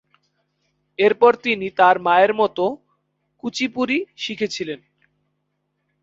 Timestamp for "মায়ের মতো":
1.99-2.65